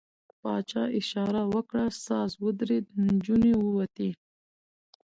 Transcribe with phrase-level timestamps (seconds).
[0.41, 4.09] پاچا اشاره وکړه، ساز ودرېد، نجونې ووتې.